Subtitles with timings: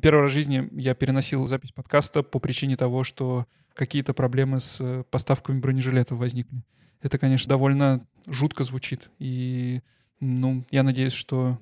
[0.00, 4.78] Первый раз в жизни я переносил запись подкаста по причине того, что какие-то проблемы с
[4.80, 6.62] э, поставками бронежилетов возникли.
[7.02, 9.10] Это, конечно, довольно жутко звучит.
[9.18, 9.80] И,
[10.20, 11.58] ну, я надеюсь, что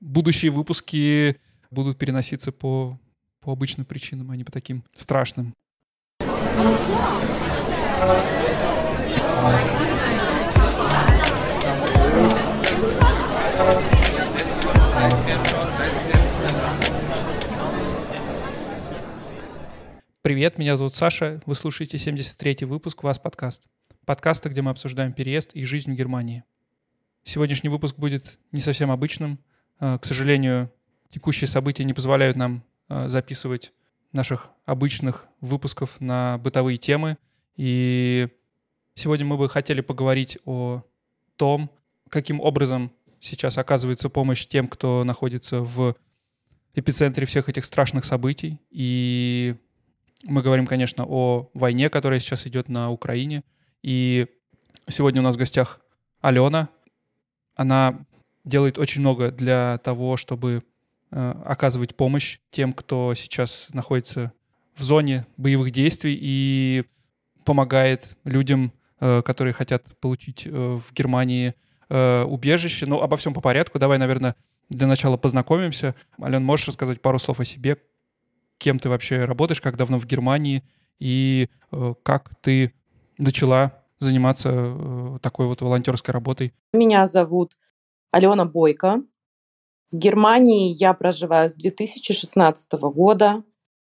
[0.00, 1.36] будущие выпуски
[1.70, 2.98] будут переноситься по,
[3.40, 5.52] по обычным причинам, а не по таким страшным.
[20.22, 23.64] Привет, меня зовут Саша, вы слушаете 73-й выпуск «Вас подкаст».
[24.04, 26.44] Подкаста, где мы обсуждаем переезд и жизнь в Германии.
[27.24, 29.38] Сегодняшний выпуск будет не совсем обычным.
[29.78, 30.70] А, к сожалению,
[31.08, 33.72] текущие события не позволяют нам а, записывать
[34.12, 37.16] наших обычных выпусков на бытовые темы.
[37.56, 38.28] И
[38.96, 40.84] сегодня мы бы хотели поговорить о
[41.36, 41.70] том,
[42.10, 45.96] каким образом сейчас оказывается помощь тем, кто находится в
[46.74, 48.60] эпицентре всех этих страшных событий.
[48.68, 49.56] И
[50.24, 53.42] мы говорим, конечно, о войне, которая сейчас идет на Украине.
[53.82, 54.26] И
[54.88, 55.80] сегодня у нас в гостях
[56.20, 56.68] Алена.
[57.54, 58.04] Она
[58.44, 60.62] делает очень много для того, чтобы
[61.10, 64.32] э, оказывать помощь тем, кто сейчас находится
[64.76, 66.84] в зоне боевых действий и
[67.44, 71.54] помогает людям, э, которые хотят получить э, в Германии
[71.92, 72.86] убежище.
[72.86, 73.80] Ну, обо всем по порядку.
[73.80, 74.36] Давай, наверное,
[74.68, 75.96] для начала познакомимся.
[76.22, 77.78] Ален, можешь рассказать пару слов о себе?
[78.60, 80.62] Кем ты вообще работаешь, как давно в Германии
[80.98, 82.72] и э, как ты
[83.18, 86.52] начала заниматься э, такой вот волонтерской работой?
[86.72, 87.56] Меня зовут
[88.12, 89.02] Алена Бойко.
[89.90, 93.42] В Германии я проживаю с 2016 года.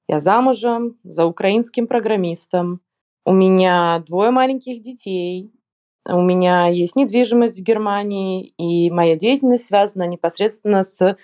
[0.07, 2.81] Я замужем за украинским программистом.
[3.25, 5.53] У меня двое маленьких детей.
[6.07, 11.17] У меня есть недвижимость в Германии, и моя деятельность связана непосредственно с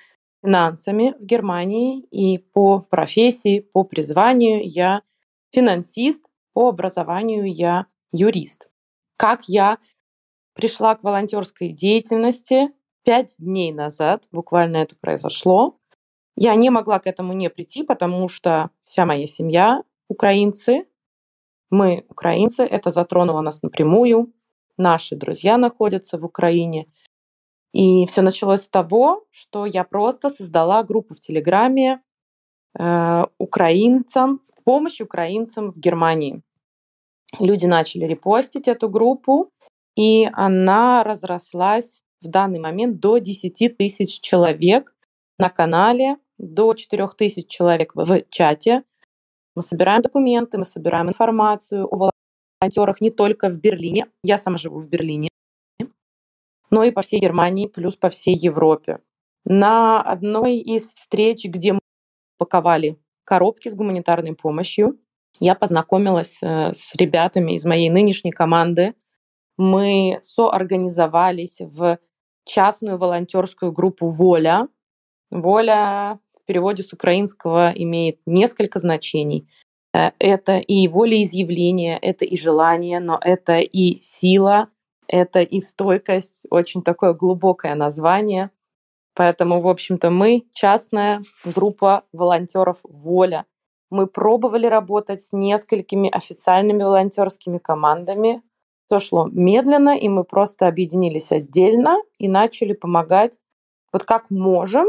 [0.45, 5.03] финансами в Германии, и по профессии, по призванию я
[5.53, 8.69] финансист, по образованию я юрист.
[9.17, 9.78] Как я
[10.55, 12.68] пришла к волонтерской деятельности
[13.05, 15.79] пять дней назад, буквально это произошло.
[16.36, 20.86] Я не могла к этому не прийти, потому что вся моя семья украинцы.
[21.70, 24.33] Мы украинцы, это затронуло нас напрямую.
[24.77, 26.86] Наши друзья находятся в Украине–
[27.74, 32.01] и все началось с того, что я просто создала группу в Телеграме
[32.79, 36.42] э, украинцам, помощь украинцам в Германии.
[37.40, 39.51] Люди начали репостить эту группу,
[39.96, 44.95] и она разрослась в данный момент до 10 тысяч человек
[45.36, 48.85] на канале, до 4 тысяч человек в чате.
[49.56, 52.11] Мы собираем документы, мы собираем информацию о
[52.61, 54.06] волонтерах не только в Берлине.
[54.23, 55.30] Я сама живу в Берлине
[56.74, 58.98] но и по всей Германии, плюс по всей Европе.
[59.45, 61.79] На одной из встреч, где мы
[62.36, 64.98] паковали коробки с гуманитарной помощью,
[65.39, 68.95] я познакомилась э, с ребятами из моей нынешней команды.
[69.57, 71.98] Мы соорганизовались в
[72.45, 74.67] частную волонтерскую группу «Воля».
[75.30, 79.48] «Воля» в переводе с украинского имеет несколько значений.
[79.92, 84.70] Э, это и волеизъявление, это и желание, но это и сила,
[85.09, 88.51] это и стойкость, очень такое глубокое название.
[89.15, 93.47] Поэтому, в общем-то, мы частная группа волонтеров «Воля».
[93.91, 98.42] Мы пробовали работать с несколькими официальными волонтерскими командами.
[98.87, 103.39] Все шло медленно, и мы просто объединились отдельно и начали помогать
[103.92, 104.89] вот как можем,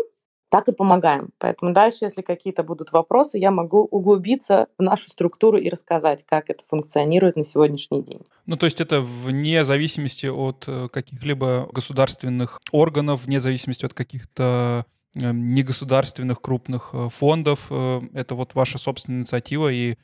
[0.49, 1.29] так и помогаем.
[1.37, 6.49] Поэтому дальше, если какие-то будут вопросы, я могу углубиться в нашу структуру и рассказать, как
[6.49, 8.21] это функционирует на сегодняшний день.
[8.45, 14.85] Ну, то есть это вне зависимости от э, каких-либо государственных органов, вне зависимости от каких-то
[15.15, 17.71] э, негосударственных крупных э, фондов.
[18.13, 19.97] Это вот ваша собственная инициатива и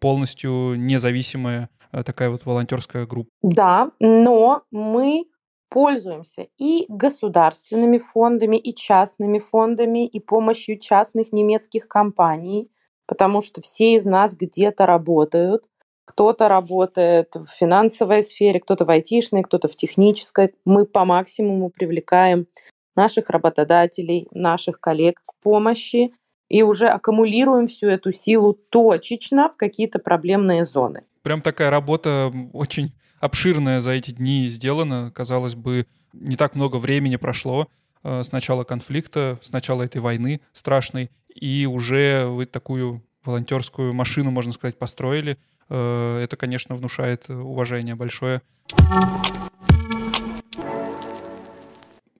[0.00, 1.68] полностью независимая
[2.04, 3.30] такая вот волонтерская группа.
[3.42, 5.24] Да, но мы
[5.72, 12.70] пользуемся и государственными фондами, и частными фондами, и помощью частных немецких компаний,
[13.06, 15.64] потому что все из нас где-то работают.
[16.04, 20.54] Кто-то работает в финансовой сфере, кто-то в айтишной, кто-то в технической.
[20.66, 22.46] Мы по максимуму привлекаем
[22.94, 26.12] наших работодателей, наших коллег к помощи
[26.50, 31.04] и уже аккумулируем всю эту силу точечно в какие-то проблемные зоны.
[31.22, 35.12] Прям такая работа очень обширная за эти дни сделана.
[35.14, 37.68] Казалось бы, не так много времени прошло
[38.02, 44.32] э, с начала конфликта, с начала этой войны страшной, и уже вы такую волонтерскую машину,
[44.32, 45.38] можно сказать, построили.
[45.68, 48.42] Э, это, конечно, внушает уважение большое.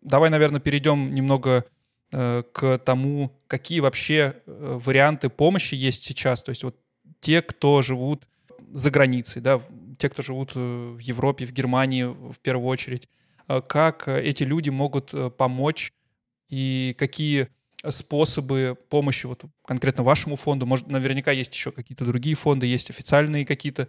[0.03, 1.65] Давай, наверное, перейдем немного
[2.13, 6.45] э, к тому, какие вообще варианты помощи есть сейчас.
[6.45, 6.77] То есть вот
[7.21, 8.29] те, кто живут
[8.73, 9.61] за границей, да,
[9.99, 13.09] те, кто живут в Европе, в Германии в первую очередь,
[13.69, 15.93] как эти люди могут помочь
[16.49, 17.49] и какие
[17.89, 20.67] способы помощи вот конкретно вашему фонду?
[20.67, 23.89] Может, наверняка есть еще какие-то другие фонды, есть официальные какие-то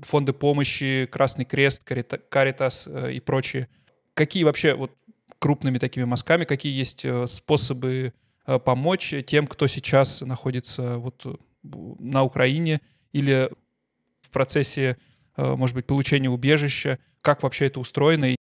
[0.00, 3.68] фонды помощи, Красный Крест, Каритас и прочие.
[4.14, 4.92] Какие вообще вот
[5.44, 8.14] крупными такими мазками, какие есть э, способы
[8.46, 12.80] э, помочь тем, кто сейчас находится вот на Украине
[13.12, 13.50] или
[14.22, 14.96] в процессе, э,
[15.36, 16.98] может быть, получения убежища?
[17.20, 18.34] Как вообще это устроено?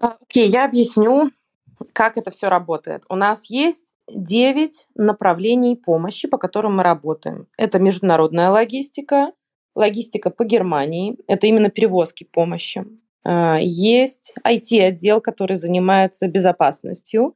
[0.00, 1.30] А, окей, okay, я объясню
[1.92, 3.04] как это все работает.
[3.08, 7.46] У нас есть 9 направлений помощи, по которым мы работаем.
[7.56, 9.32] Это международная логистика,
[9.74, 12.84] логистика по Германии, это именно перевозки помощи.
[13.24, 17.34] А, есть IT-отдел, который занимается безопасностью.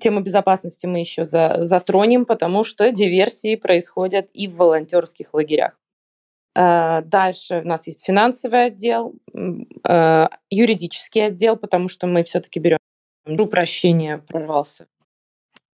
[0.00, 5.78] Тему безопасности мы еще за, затронем, потому что диверсии происходят и в волонтерских лагерях.
[6.54, 9.14] А, дальше у нас есть финансовый отдел,
[9.84, 12.78] а, юридический отдел, потому что мы все-таки берем
[13.50, 14.86] прощения, прорвался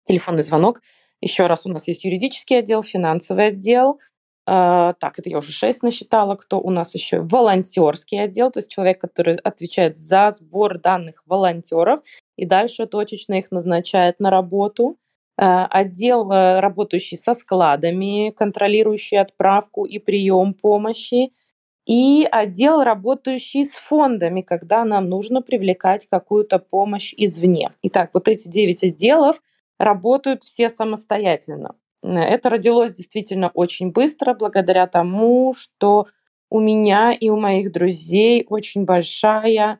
[0.05, 0.81] телефонный звонок.
[1.21, 3.99] Еще раз, у нас есть юридический отдел, финансовый отдел.
[4.47, 6.35] Э, так, это я уже шесть насчитала.
[6.35, 7.19] Кто у нас еще?
[7.19, 12.01] Волонтерский отдел, то есть человек, который отвечает за сбор данных волонтеров
[12.37, 14.97] и дальше точечно их назначает на работу.
[15.41, 21.31] Э, отдел, э, работающий со складами, контролирующий отправку и прием помощи
[21.87, 27.71] и отдел, работающий с фондами, когда нам нужно привлекать какую-то помощь извне.
[27.81, 29.41] Итак, вот эти девять отделов
[29.79, 31.73] работают все самостоятельно.
[32.03, 36.05] Это родилось действительно очень быстро, благодаря тому, что
[36.51, 39.79] у меня и у моих друзей очень большая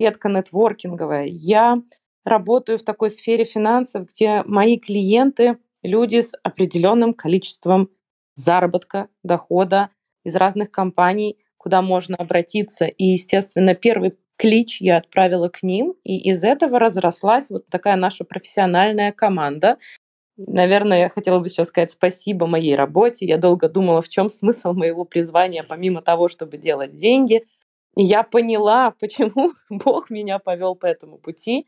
[0.00, 1.26] сетка нетворкинговая.
[1.26, 1.82] Я
[2.24, 7.90] работаю в такой сфере финансов, где мои клиенты— люди с определенным количеством
[8.36, 9.90] заработка, дохода
[10.24, 12.86] из разных компаний, куда можно обратиться.
[12.86, 18.24] И, естественно, первый клич я отправила к ним, и из этого разрослась вот такая наша
[18.24, 19.78] профессиональная команда.
[20.36, 23.26] Наверное, я хотела бы сейчас сказать спасибо моей работе.
[23.26, 27.44] Я долго думала, в чем смысл моего призвания, помимо того, чтобы делать деньги.
[27.96, 31.66] И я поняла, почему Бог меня повел по этому пути.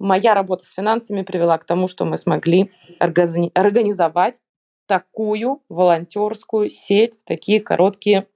[0.00, 4.40] Моя работа с финансами привела к тому, что мы смогли организовать
[4.86, 8.26] такую волонтерскую сеть в такие короткие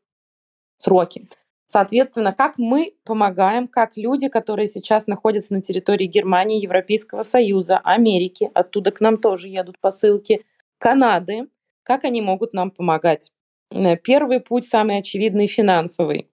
[0.77, 1.25] сроки.
[1.67, 8.51] Соответственно, как мы помогаем, как люди, которые сейчас находятся на территории Германии, Европейского Союза, Америки,
[8.53, 10.45] оттуда к нам тоже едут посылки,
[10.77, 11.49] Канады,
[11.83, 13.33] как они могут нам помогать?
[13.71, 16.29] Э, первый путь, самый очевидный, финансовый.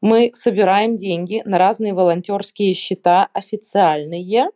[0.00, 4.52] Мы собираем деньги на разные волонтерские счета официальные,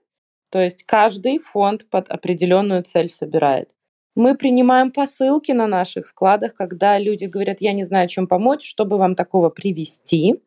[0.50, 3.70] то есть каждый фонд под определенную цель собирает.
[4.16, 8.96] Мы принимаем посылки на наших складах, когда люди говорят, я не знаю, чем помочь, чтобы
[8.96, 10.40] вам такого привезти,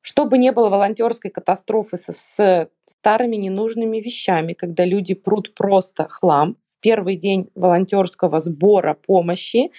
[0.00, 6.56] чтобы не было волонтерской катастрофы с, с старыми ненужными вещами, когда люди прут просто хлам.
[6.80, 9.70] Первый день волонтерского сбора помощи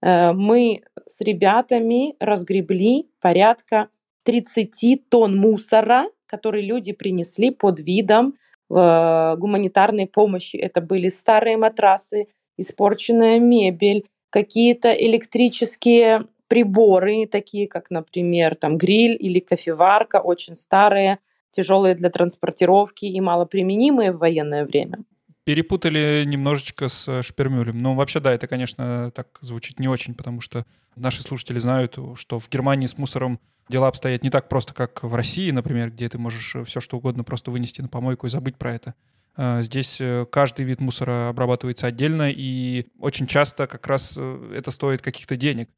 [0.00, 3.88] э, мы с ребятами разгребли порядка
[4.22, 8.34] 30 тонн мусора, которые люди принесли под видом
[8.76, 10.56] э, гуманитарной помощи.
[10.56, 19.40] Это были старые матрасы, испорченная мебель, какие-то электрические приборы, такие как, например, там гриль или
[19.40, 21.18] кофеварка, очень старые,
[21.52, 25.04] тяжелые для транспортировки и малоприменимые в военное время.
[25.44, 27.78] Перепутали немножечко с шпермюлем.
[27.78, 30.64] Ну, вообще, да, это, конечно, так звучит не очень, потому что
[30.96, 35.14] наши слушатели знают, что в Германии с мусором дела обстоят не так просто, как в
[35.14, 38.74] России, например, где ты можешь все что угодно просто вынести на помойку и забыть про
[38.74, 38.94] это.
[39.36, 44.70] Э, здесь э, каждый вид мусора обрабатывается отдельно, и очень часто как раз э, это
[44.70, 45.68] стоит каких-то денег,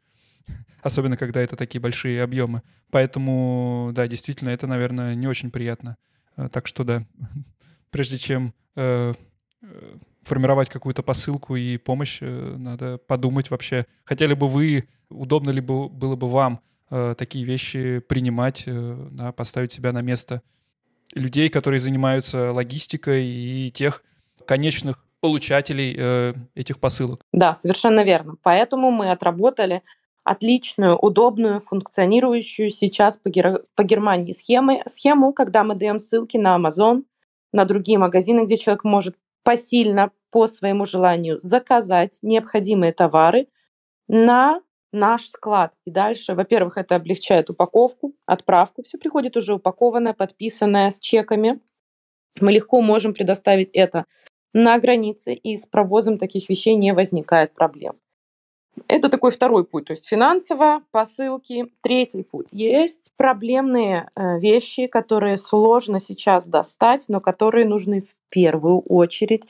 [0.82, 2.62] особенно когда это такие большие объемы.
[2.90, 5.96] Поэтому, да, действительно, это, наверное, не очень приятно.
[6.52, 7.06] Так что, да,
[7.90, 8.52] прежде чем
[10.22, 16.28] формировать какую-то посылку и помощь, надо подумать вообще, хотели бы вы, удобно ли было бы
[16.28, 20.42] вам такие вещи принимать, да, поставить себя на место
[21.14, 24.02] людей, которые занимаются логистикой и тех
[24.46, 27.20] конечных получателей э, этих посылок.
[27.32, 28.36] Да, совершенно верно.
[28.42, 29.82] Поэтому мы отработали
[30.24, 33.64] отличную, удобную, функционирующую сейчас по, Гер...
[33.74, 37.04] по Германии схемы, схему, когда мы даем ссылки на Amazon,
[37.52, 43.46] на другие магазины, где человек может посильно, по своему желанию, заказать необходимые товары
[44.08, 44.60] на
[44.92, 45.72] наш склад.
[45.86, 48.82] И дальше, во-первых, это облегчает упаковку, отправку.
[48.82, 51.60] Все приходит уже упакованное, подписанное с чеками.
[52.40, 54.06] Мы легко можем предоставить это
[54.52, 58.00] на границе, и с провозом таких вещей не возникает проблем.
[58.88, 61.72] Это такой второй путь, то есть финансово, посылки.
[61.80, 62.48] Третий путь.
[62.52, 69.46] Есть проблемные э, вещи, которые сложно сейчас достать, но которые нужны в первую очередь.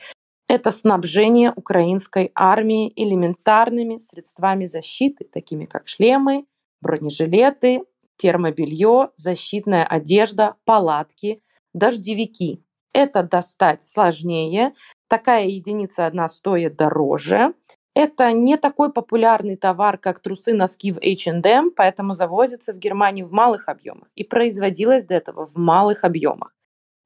[0.47, 6.45] Это снабжение украинской армии элементарными средствами защиты, такими как шлемы,
[6.81, 7.83] бронежилеты,
[8.15, 11.41] термобелье, защитная одежда, палатки,
[11.73, 12.63] дождевики.
[12.93, 14.73] Это достать сложнее.
[15.07, 17.53] Такая единица одна стоит дороже.
[17.99, 23.31] Это не такой популярный товар, как трусы, носки в H&M, поэтому завозится в Германию в
[23.31, 26.53] малых объемах и производилось до этого в малых объемах.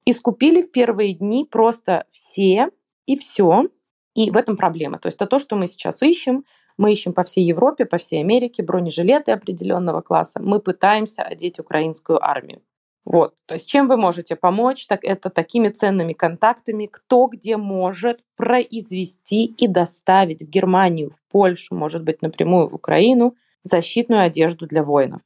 [0.05, 2.71] И скупили в первые дни просто все
[3.05, 3.69] и все.
[4.15, 4.99] И в этом проблема.
[4.99, 6.43] То есть это то, что мы сейчас ищем.
[6.75, 10.41] Мы ищем по всей Европе, по всей Америке бронежилеты определенного класса.
[10.41, 12.61] Мы пытаемся одеть украинскую армию.
[13.03, 18.19] Вот, то есть чем вы можете помочь, так это такими ценными контактами, кто где может
[18.35, 24.83] произвести и доставить в Германию, в Польшу, может быть, напрямую в Украину защитную одежду для
[24.83, 25.21] воинов.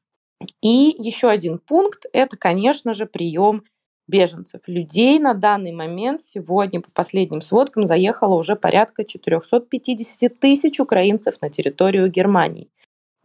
[0.62, 3.64] И еще один пункт– это, конечно же, прием
[4.08, 4.62] беженцев.
[4.68, 11.50] Людей на данный момент сегодня по последним сводкам заехало уже порядка 450 тысяч украинцев на
[11.50, 12.70] территорию Германии.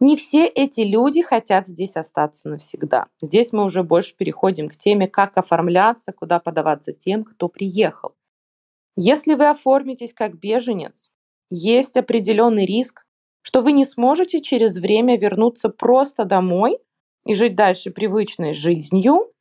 [0.01, 3.05] Не все эти люди хотят здесь остаться навсегда.
[3.21, 8.15] Здесь мы уже больше переходим к теме, как оформляться, куда подаваться тем, кто приехал.
[8.97, 11.11] Если вы оформитесь как беженец,
[11.51, 13.05] есть определенный риск,
[13.43, 16.79] что вы не сможете через время вернуться просто домой
[17.27, 19.31] и жить дальше привычной жизнью,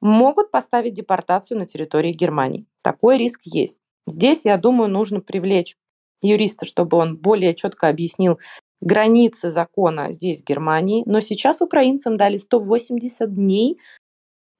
[0.00, 2.64] могут поставить депортацию на территории Германии.
[2.82, 3.78] Такой риск есть.
[4.06, 5.76] Здесь, я думаю, нужно привлечь
[6.22, 8.38] юриста, чтобы он более четко объяснил,
[8.80, 13.78] границы закона здесь, в Германии, но сейчас украинцам дали 180 дней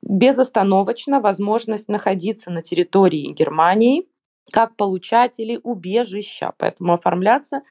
[0.03, 4.07] безостановочно возможность находиться на территории Германии
[4.53, 6.53] как получатели убежища.
[6.59, 7.63] Поэтому оформляться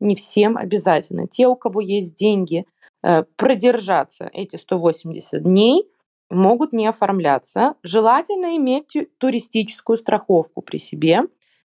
[0.00, 1.26] не всем обязательно.
[1.26, 2.66] Те, у кого есть деньги
[3.02, 5.88] э, продержаться эти 180 дней,
[6.30, 7.74] могут не оформляться.
[7.82, 11.22] Желательно иметь туристическую страховку при себе.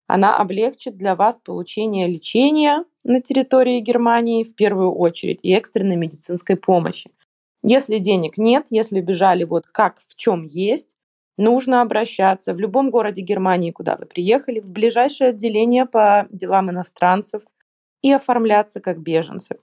[0.08, 6.58] Она облегчит для вас получение лечения на территории Германии в первую очередь и экстренной медицинской
[6.58, 7.10] помощи.
[7.64, 10.96] Если денег нет, если бежали вот как в чем есть,
[11.38, 17.44] нужно обращаться в любом городе Германии, куда вы приехали, в ближайшее отделение по делам иностранцев
[18.02, 19.58] и оформляться как беженцы.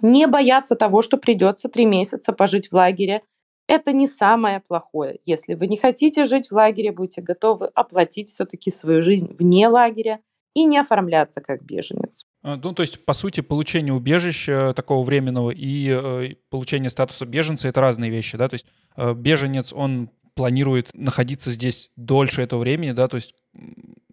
[0.00, 3.22] Не бояться того, что придется три месяца пожить в лагере.
[3.68, 5.20] Это не самое плохое.
[5.24, 10.20] Если вы не хотите жить в лагере, будьте готовы оплатить все-таки свою жизнь вне лагеря
[10.56, 12.24] и не оформляться как беженец.
[12.42, 17.68] А, ну, то есть, по сути, получение убежища такого временного и э, получение статуса беженца—
[17.68, 18.48] это разные вещи, да?
[18.48, 18.64] То есть
[18.96, 23.06] э, беженец, он планирует находиться здесь дольше этого времени, да?
[23.06, 23.34] То есть,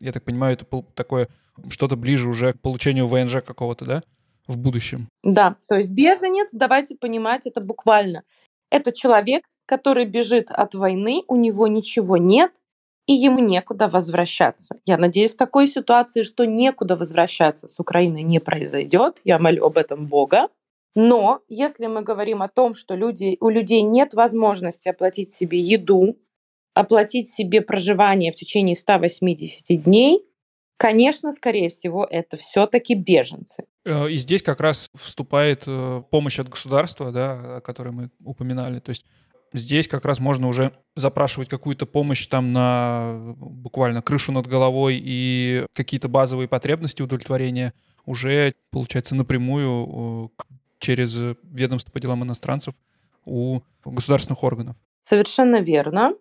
[0.01, 1.29] я так понимаю, это такое
[1.69, 4.01] что-то ближе уже к получению ВНЖ какого-то, да?
[4.45, 5.07] В будущем.
[5.23, 8.23] Да, то есть беженец, давайте понимать это буквально.
[8.69, 12.51] Это человек, который бежит от войны, у него ничего нет,
[13.05, 14.79] и ему некуда возвращаться.
[14.85, 19.19] Я надеюсь, такой ситуации, что некуда возвращаться с Украины не произойдет.
[19.23, 20.47] Я молю об этом Бога.
[20.95, 26.17] Но если мы говорим о том, что люди, у людей нет возможности оплатить себе еду,
[26.73, 30.23] оплатить себе проживание в течение 180 дней,
[30.77, 33.65] конечно, скорее всего, это все-таки беженцы.
[33.85, 38.79] Э, и здесь как раз вступает э, помощь от государства, да, о которой мы упоминали.
[38.79, 39.05] То есть
[39.53, 45.65] здесь как раз можно уже запрашивать какую-то помощь там на буквально крышу над головой и
[45.73, 47.73] какие-то базовые потребности удовлетворения
[48.05, 50.31] уже, получается, напрямую
[50.79, 52.73] через ведомство по делам иностранцев
[53.25, 54.75] у государственных органов.
[55.01, 56.13] Совершенно верно.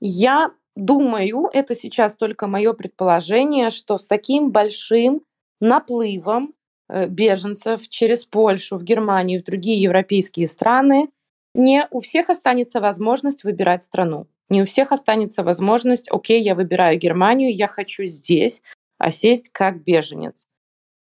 [0.00, 5.22] Я думаю, это сейчас только мое предположение, что с таким большим
[5.60, 6.54] наплывом
[6.88, 11.08] э, беженцев через Польшу, в Германию, в другие европейские страны,
[11.54, 14.26] не у всех останется возможность выбирать страну.
[14.48, 18.62] Не у всех останется возможность, окей, я выбираю Германию, я хочу здесь,
[18.98, 20.46] а сесть как беженец.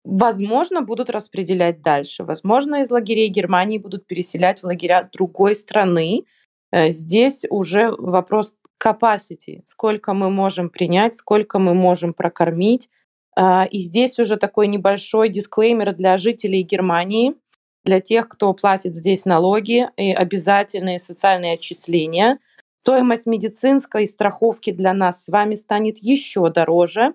[0.04, 2.24] Возможно, будут распределять дальше.
[2.24, 6.26] Возможно, из лагерей Германии будут переселять в лагеря другой страны.
[6.72, 12.90] Э, здесь уже вопрос capacity, сколько мы можем принять, сколько мы можем прокормить.
[13.36, 17.36] А, и здесь уже такой небольшой дисклеймер для жителей Германии–
[17.84, 22.40] для тех, кто платит здесь налоги и обязательные социальные отчисления.
[22.84, 27.14] Стоимость медицинской страховки для нас с вами станет еще дороже,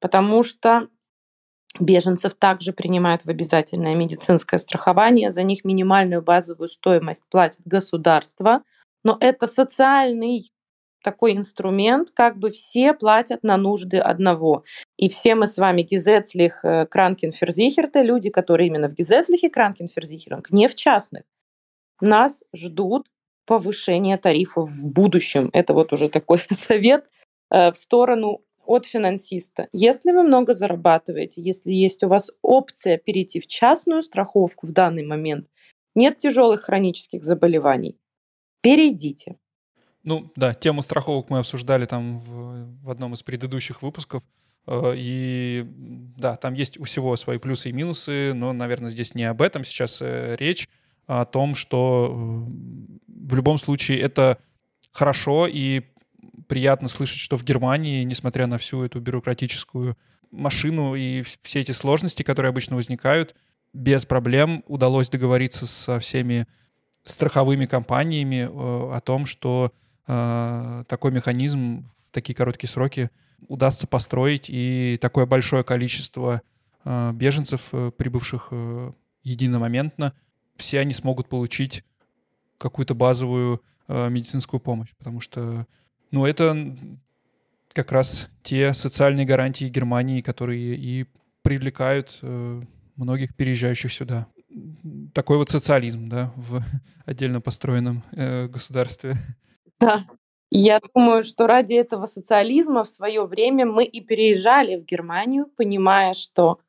[0.00, 0.88] потому что
[1.78, 5.30] беженцев также принимают в обязательное медицинское страхование.
[5.30, 8.62] За них минимальную базовую стоимость платит государство.
[9.04, 10.52] Но это социальный
[11.02, 14.64] такой инструмент, как бы все платят на нужды одного.
[14.96, 20.68] И все мы с вами гизецлих э, кранкенферзихерты, люди, которые именно в гизецлихе кранкенферзихеринг, не
[20.68, 21.24] в частных.
[22.00, 23.06] Нас ждут
[23.46, 25.50] повышения тарифов в будущем.
[25.52, 27.06] Это вот уже такой совет
[27.50, 29.68] э, в сторону от финансиста.
[29.72, 35.04] Если вы много зарабатываете, если есть у вас опция перейти в частную страховку в данный
[35.04, 35.48] момент,
[35.94, 37.98] нет тяжелых хронических заболеваний,
[38.62, 39.36] перейдите.
[40.04, 44.22] Ну да, тему страховок мы обсуждали там в, в одном из предыдущих выпусков.
[44.66, 45.64] Э, и
[46.16, 49.64] да, там есть у всего свои плюсы и минусы, но, наверное, здесь не об этом
[49.64, 50.68] сейчас э, речь,
[51.06, 52.52] а о том, что э,
[53.06, 54.38] в любом случае это
[54.90, 55.82] хорошо и
[56.48, 59.96] приятно слышать, что в Германии, несмотря на всю эту бюрократическую
[60.30, 63.34] машину и все эти сложности, которые обычно возникают,
[63.72, 66.46] без проблем удалось договориться со всеми
[67.04, 69.72] страховыми компаниями о том, что
[70.06, 73.10] такой механизм в такие короткие сроки
[73.48, 76.42] удастся построить, и такое большое количество
[76.84, 78.92] э, беженцев, э, прибывших э,
[79.22, 80.14] единомоментно,
[80.56, 81.84] все они смогут получить
[82.58, 85.66] какую-то базовую э, медицинскую помощь, потому что,
[86.10, 86.76] ну, это
[87.72, 91.06] как раз те социальные гарантии Германии, которые и
[91.42, 92.20] привлекают
[92.96, 94.28] многих переезжающих сюда.
[95.14, 96.62] Такой вот социализм, да, в
[97.06, 99.16] отдельно построенном государстве.
[99.82, 100.06] Да.
[100.50, 106.12] Я думаю, что ради этого социализма в свое время мы и переезжали в Германию, понимая,
[106.14, 106.60] что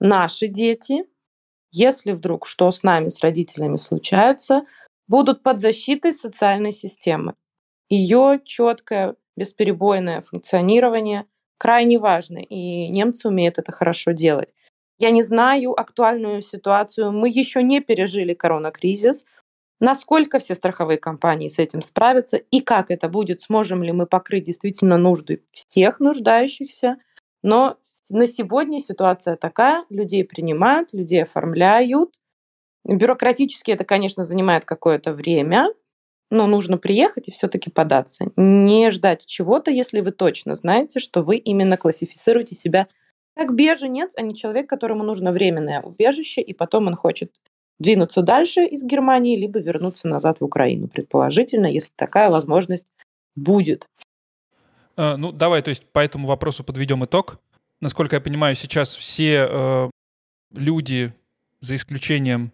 [0.00, 1.06] наши дети,
[1.72, 4.66] если вдруг что с нами, с родителями случается,
[5.08, 7.34] будут под защитой социальной системы.
[7.90, 11.26] Ее четкое, бесперебойное функционирование
[11.58, 14.54] крайне важно, и немцы умеют это хорошо делать.
[14.98, 17.12] Я не знаю актуальную ситуацию.
[17.12, 19.24] Мы еще не пережили коронакризис.
[19.78, 24.44] Насколько все страховые компании с этим справятся и как это будет, сможем ли мы покрыть
[24.44, 26.96] действительно нужды всех нуждающихся.
[27.42, 27.76] Но
[28.08, 32.14] на сегодня ситуация такая, людей принимают, людей оформляют.
[32.84, 35.68] Бюрократически это, конечно, занимает какое-то время,
[36.30, 38.32] но нужно приехать и все-таки податься.
[38.36, 42.88] Не ждать чего-то, если вы точно знаете, что вы именно классифицируете себя
[43.34, 47.32] как беженец, а не человек, которому нужно временное убежище, и потом он хочет
[47.78, 52.86] двинуться дальше из Германии, либо вернуться назад в Украину, предположительно, если такая возможность
[53.34, 53.86] будет.
[54.96, 57.38] Э, ну, давай, то есть по этому вопросу подведем итог.
[57.80, 59.90] Насколько я понимаю, сейчас все э,
[60.54, 61.12] люди,
[61.60, 62.52] за исключением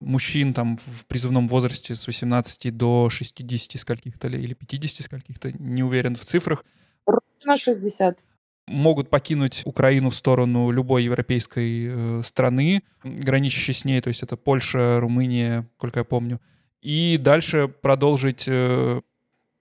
[0.00, 6.16] мужчин там в призывном возрасте с 18 до 60 скольких-то или 50 скольких-то, не уверен
[6.16, 6.64] в цифрах.
[7.06, 8.22] Ровно 60
[8.66, 14.36] могут покинуть Украину в сторону любой европейской э, страны, граничащей с ней, то есть это
[14.36, 16.40] Польша, Румыния, сколько я помню,
[16.82, 19.00] и дальше продолжить э,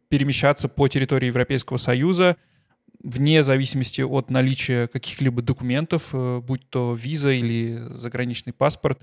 [0.10, 2.38] перемещаться по территории Европейского Союза
[3.04, 9.00] вне зависимости от наличия каких-либо документов, э, будь то виза или заграничный паспорт.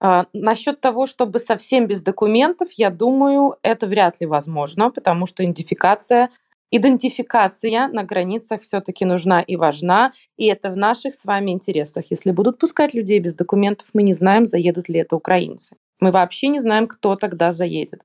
[0.00, 5.44] А, насчет того, чтобы совсем без документов, я думаю, это вряд ли возможно, потому что
[5.44, 6.30] идентификация
[6.72, 12.06] идентификация на границах все-таки нужна и важна, и это в наших с вами интересах.
[12.10, 15.76] Если будут пускать людей без документов, мы не знаем, заедут ли это украинцы.
[16.00, 18.02] Мы вообще не знаем, кто тогда заедет.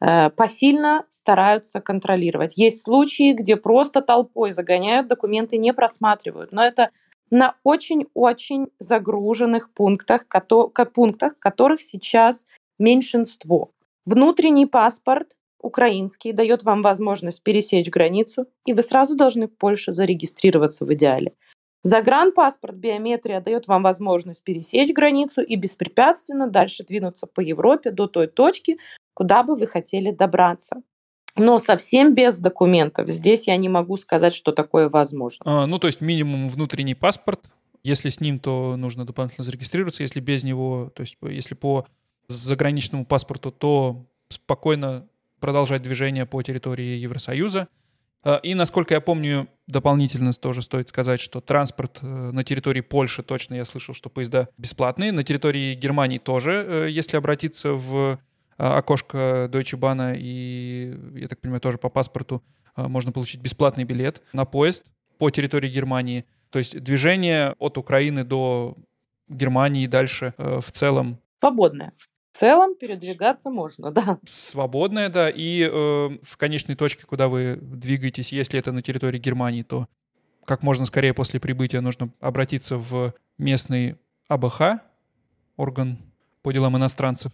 [0.00, 2.56] Э, посильно стараются контролировать.
[2.56, 6.52] Есть случаи, где просто толпой загоняют, документы не просматривают.
[6.52, 6.90] Но это
[7.30, 10.26] на очень-очень загруженных пунктах,
[10.92, 12.46] пунктах, которых сейчас
[12.78, 13.70] меньшинство.
[14.04, 20.84] Внутренний паспорт украинский дает вам возможность пересечь границу, и вы сразу должны в Польше зарегистрироваться
[20.84, 21.32] в идеале.
[21.82, 28.26] Загранпаспорт, биометрия дает вам возможность пересечь границу и беспрепятственно дальше двинуться по Европе до той
[28.26, 28.76] точки,
[29.14, 30.82] куда бы вы хотели добраться.
[31.36, 33.08] Но совсем без документов.
[33.08, 35.42] Здесь я не могу сказать, что такое возможно.
[35.46, 37.40] А, ну, то есть минимум внутренний паспорт.
[37.82, 40.02] Если с ним, то нужно дополнительно зарегистрироваться.
[40.02, 41.86] Если без него, то есть если по
[42.28, 45.08] заграничному паспорту, то спокойно
[45.40, 47.68] продолжать движение по территории Евросоюза.
[48.24, 53.22] Э, и, насколько я помню, дополнительно тоже стоит сказать, что транспорт э, на территории Польши
[53.22, 55.12] точно я слышал, что поезда бесплатные.
[55.12, 58.18] На территории Германии тоже, э, если обратиться в
[58.56, 62.42] окошко Deutsche Bahn и, я так понимаю, тоже по паспорту
[62.76, 64.84] можно получить бесплатный билет на поезд
[65.16, 66.26] по территории Германии.
[66.50, 68.76] То есть движение от Украины до
[69.28, 71.94] Германии и дальше в целом свободное
[72.32, 74.18] в целом передвигаться можно, да.
[74.26, 75.30] Свободная, да.
[75.30, 79.86] И э, в конечной точке, куда вы двигаетесь, если это на территории Германии, то
[80.44, 83.96] как можно скорее после прибытия нужно обратиться в местный
[84.28, 84.80] АБХ,
[85.56, 85.98] орган
[86.42, 87.32] по делам иностранцев,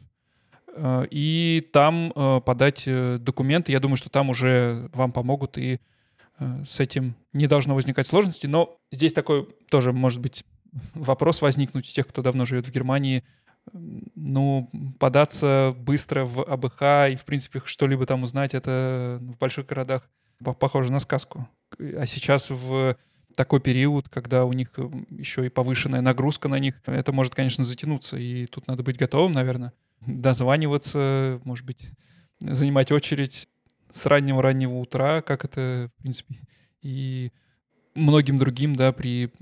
[0.75, 3.73] э, и там э, подать э, документы.
[3.73, 5.81] Я думаю, что там уже вам помогут, и
[6.67, 8.47] с этим не должно возникать сложности.
[8.47, 10.45] Но здесь такой тоже, может быть,
[10.93, 13.25] вопрос возникнуть у тех, кто давно живет в Германии.
[13.73, 20.09] Ну, податься быстро в АБХ и, в принципе, что-либо там узнать, это в больших городах
[20.59, 21.49] похоже на сказку.
[21.79, 22.97] А сейчас в
[23.37, 27.63] такой период, когда у них э, еще и повышенная нагрузка на них, это может, конечно,
[27.65, 28.17] затянуться.
[28.17, 31.89] И тут надо быть готовым, наверное, дозваниваться, может быть,
[32.41, 33.49] занимать очередь
[33.91, 36.37] с раннего-раннего утра, как это, в принципе,
[36.83, 37.31] и
[37.97, 39.33] многим другим, да, при,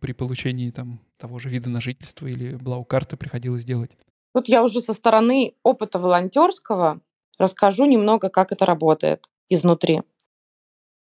[0.00, 3.96] при получении там того же вида на жительство или блау-карты приходилось делать.
[4.34, 7.00] Тут я уже со стороны опыта волонтерского
[7.38, 10.02] расскажу немного, как это работает изнутри.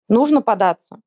[0.10, 1.02] Нужно податься.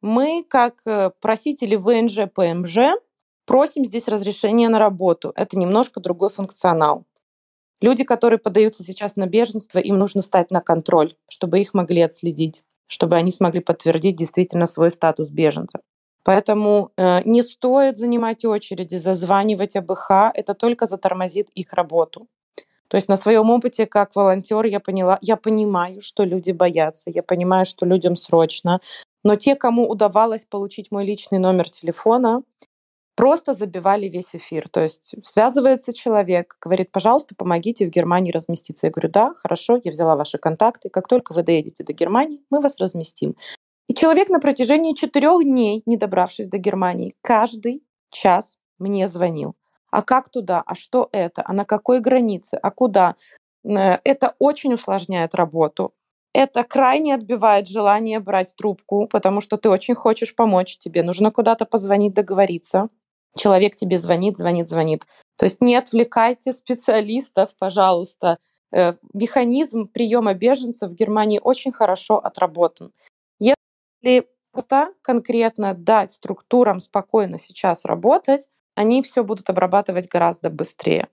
[0.00, 2.98] Мы, как э, просители ВНЖ, ПМЖ,
[3.46, 5.32] просим здесь разрешение на работу.
[5.34, 7.04] Это немножко другой функционал.
[7.80, 12.64] Люди, которые подаются сейчас на беженство, им нужно стать на контроль, чтобы их могли отследить,
[12.86, 15.80] чтобы они смогли подтвердить действительно свой статус беженца.
[16.24, 22.26] Поэтому э, не стоит занимать очереди, зазванивать АБХ, это только затормозит их работу.
[22.88, 27.22] То есть на своем опыте как волонтер я поняла, я понимаю, что люди боятся, я
[27.22, 28.80] понимаю, что людям срочно,
[29.22, 32.42] но те, кому удавалось получить мой личный номер телефона,
[33.16, 34.68] просто забивали весь эфир.
[34.68, 38.86] То есть связывается человек, говорит, пожалуйста, помогите в Германии разместиться.
[38.86, 40.88] Я говорю, да, хорошо, я взяла ваши контакты.
[40.88, 43.36] Как только вы доедете до Германии, мы вас разместим.
[43.88, 49.54] И человек на протяжении четырех дней, не добравшись до Германии, каждый час мне звонил.
[49.90, 50.62] А как туда?
[50.64, 51.42] А что это?
[51.44, 52.58] А на какой границе?
[52.60, 53.14] А куда?
[53.64, 55.92] Э, это очень усложняет работу
[56.34, 61.64] это крайне отбивает желание брать трубку, потому что ты очень хочешь помочь, тебе нужно куда-то
[61.64, 62.88] позвонить, договориться.
[63.36, 65.02] Человек тебе звонит, звонит, звонит.
[65.36, 68.38] То есть не отвлекайте специалистов, пожалуйста.
[68.72, 72.92] Э, механизм приема беженцев в Германии очень хорошо отработан.
[73.40, 81.08] Если просто конкретно дать структурам спокойно сейчас работать, они все будут обрабатывать гораздо быстрее.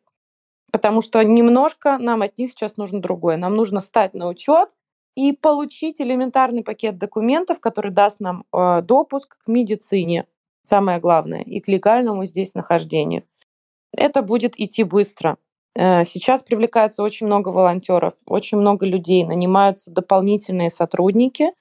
[0.71, 3.37] Потому что немножко нам от них сейчас нужно другое.
[3.37, 4.69] Нам нужно стать на учет,
[5.15, 10.25] и получить элементарный пакет документов, который даст нам э, допуск к медицине,
[10.63, 13.23] самое главное, и к легальному здесь нахождению.
[13.91, 15.37] Это будет идти быстро.
[15.75, 21.51] Э, сейчас привлекается очень много волонтеров, очень много людей, нанимаются дополнительные сотрудники.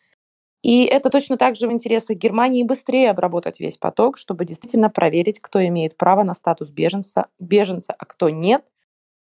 [0.63, 5.41] И это точно так же в интересах Германии быстрее обработать весь поток, чтобы действительно проверить,
[5.41, 8.71] кто имеет право на статус беженца, беженца а кто нет,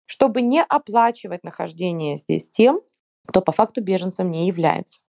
[0.07, 2.81] чтобы не оплачивать нахождение здесь тем,
[3.27, 5.03] кто по факту беженцем не является.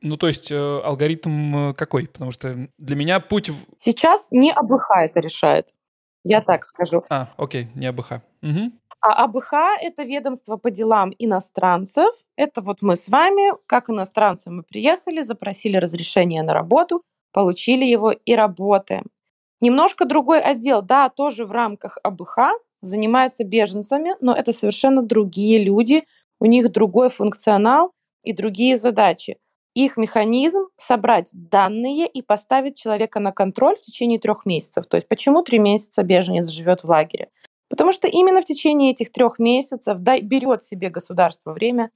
[0.00, 2.06] Ну, то есть э, алгоритм э, какой?
[2.08, 3.48] Потому что для меня путь...
[3.48, 3.56] В...
[3.78, 5.74] Сейчас не АБХ это решает.
[6.24, 7.04] Я так скажу.
[7.10, 8.12] А, окей, не АБХ.
[8.42, 8.72] Угу.
[9.00, 9.52] А АБХ—
[9.82, 12.14] это ведомство по делам иностранцев.
[12.36, 17.02] Это вот мы с вами, как иностранцы, мы приехали, запросили разрешение на работу,
[17.32, 19.04] получили его и работаем.
[19.60, 22.38] Немножко другой отдел, да, тоже в рамках АБХ,
[22.80, 26.04] занимается беженцами, но это совершенно другие люди,
[26.40, 29.36] у них другой функционал и другие задачи.
[29.74, 34.86] Их механизм— собрать данные и поставить человека на контроль в течение трех месяцев.
[34.86, 37.30] То есть почему три месяца беженец живет в лагере?
[37.68, 41.90] Потому что именно в течение этих трех месяцев да, берет себе государство время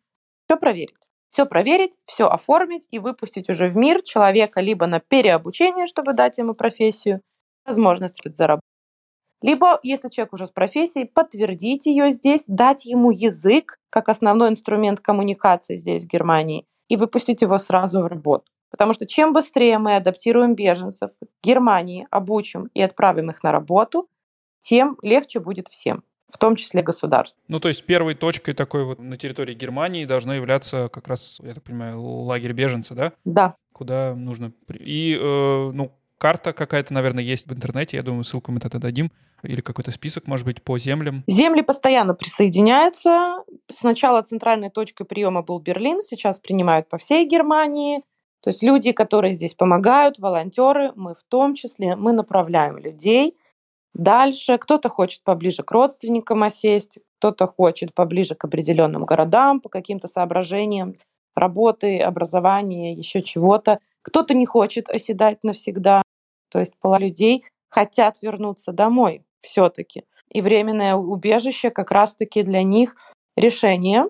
[0.47, 0.97] все проверить.
[1.31, 6.39] Все проверить, все оформить и выпустить уже в мир человека либо на переобучение, чтобы дать
[6.39, 7.21] ему профессию,
[7.65, 8.65] возможность заработать,
[9.41, 15.01] либо, если человек уже с профессией, подтвердить ее здесь, дать ему язык как основной инструмент
[15.01, 18.45] коммуникации здесь, в Германии, и выпустить его сразу в работу.
[18.71, 24.09] Потому что чем быстрее мы адаптируем беженцев к Германии, обучим и отправим их на работу,
[24.61, 27.41] тем легче будет всем в том числе государству.
[27.49, 31.55] Ну, то есть первой точкой такой вот на территории Германии должно являться как раз, я
[31.55, 33.13] так понимаю, лагерь беженца, да?
[33.25, 33.57] Да.
[33.73, 34.53] Куда нужно...
[34.69, 37.97] И, э, ну, карта какая-то, наверное, есть в интернете.
[37.97, 39.11] Я думаю, ссылку мы тогда дадим.
[39.43, 41.23] Или какой-то список, может быть, по землям.
[41.29, 43.45] Земли постоянно присоединяются.
[43.71, 48.03] Сначала центральной точкой приема был Берлин, сейчас принимают по всей Германии.
[48.43, 53.37] То есть люди, которые здесь помогают, волонтеры, мы в том числе, мы направляем людей
[53.95, 54.59] дальше.
[54.59, 60.95] Кто-то хочет поближе к родственникам осесть, кто-то хочет поближе к определенным городам по каким-то соображениям
[61.35, 63.81] работы, образования, еще чего-то.
[64.03, 66.03] Кто-то не хочет оседать навсегда.
[66.51, 70.05] То есть пола людей хотят вернуться домой все-таки.
[70.31, 72.97] И временное убежище как раз-таки для них
[73.37, 74.07] решение.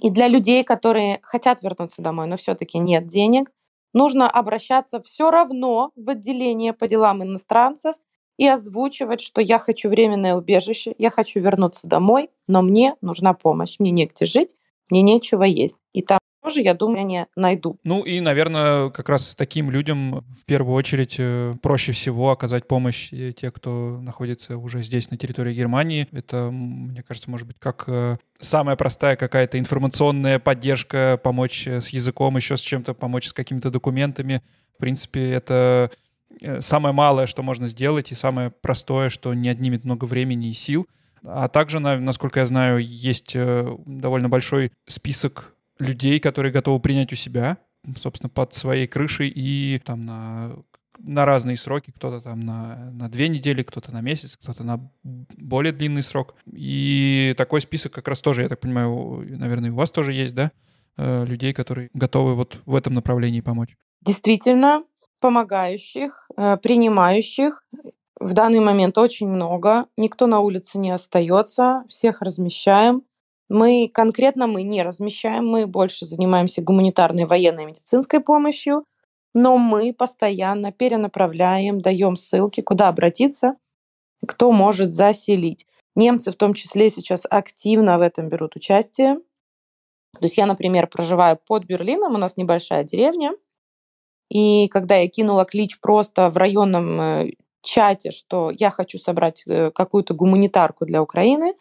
[0.00, 3.50] И для людей, которые хотят вернуться домой, но все-таки нет денег,
[3.92, 7.96] нужно обращаться все равно в отделение по делам иностранцев
[8.36, 13.80] и озвучивать, что я хочу временное убежище, я хочу вернуться домой, но мне нужна помощь,
[13.80, 14.54] мне негде жить,
[14.88, 15.76] мне нечего есть.
[15.92, 17.78] И там тоже, я думаю, они найдут.
[17.84, 23.12] Ну и, наверное, как раз таким людям в первую очередь э, проще всего оказать помощь
[23.12, 26.08] э, те, кто находится уже здесь, на территории Германии.
[26.10, 32.36] Это, мне кажется, может быть, как э, самая простая какая-то информационная поддержка, помочь с языком,
[32.36, 34.42] еще с чем-то, помочь с какими-то документами.
[34.76, 35.90] В принципе, это
[36.60, 40.86] самое малое, что можно сделать, и самое простое, что не отнимет много времени и сил.
[41.24, 47.58] А также, насколько я знаю, есть довольно большой список людей, которые готовы принять у себя,
[47.98, 50.56] собственно, под своей крышей и там на,
[50.98, 51.92] на разные сроки.
[51.94, 56.34] Кто-то там на, на две недели, кто-то на месяц, кто-то на более длинный срок.
[56.46, 60.52] И такой список как раз тоже, я так понимаю, наверное, у вас тоже есть, да?
[60.96, 63.76] Э, людей, которые готовы вот в этом направлении помочь.
[64.02, 64.82] Действительно,
[65.20, 67.64] помогающих, э, принимающих.
[68.20, 69.86] В данный момент очень много.
[69.96, 71.84] Никто на улице не остается.
[71.88, 73.02] Всех размещаем.
[73.48, 78.84] Мы конкретно мы не размещаем, мы больше занимаемся гуманитарной, военной, медицинской помощью,
[79.34, 83.56] но мы постоянно перенаправляем, даем ссылки, куда обратиться,
[84.26, 85.66] кто может заселить.
[85.96, 89.16] Немцы в том числе сейчас активно в этом берут участие.
[90.14, 93.32] То есть я, например, проживаю под Берлином, у нас небольшая деревня,
[94.30, 97.30] и когда я кинула клич просто в районном э,
[97.62, 101.54] чате, что я хочу собрать э, какую-то гуманитарку для Украины,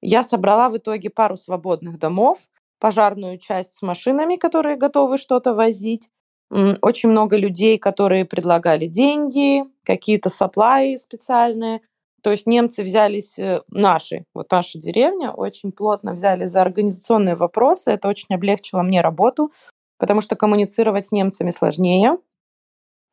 [0.00, 2.38] я собрала в итоге пару свободных домов,
[2.78, 6.08] пожарную часть с машинами, которые готовы что-то возить,
[6.50, 11.80] очень много людей, которые предлагали деньги, какие-то саплаи специальные.
[12.22, 17.92] То есть немцы взялись, э, наши, вот наша деревня, очень плотно взяли за организационные вопросы.
[17.92, 19.52] Это очень облегчило мне работу,
[19.98, 22.18] потому что коммуницировать с немцами сложнее.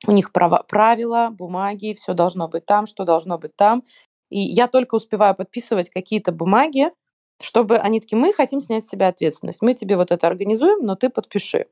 [0.06, 3.84] У них права, правила, бумаги, все должно быть там, что должно быть там.
[4.30, 6.92] И я только успеваю подписывать какие-то бумаги,
[7.42, 10.96] чтобы они такие, мы хотим снять с себя ответственность, мы тебе вот это организуем, но
[10.96, 11.68] ты подпиши.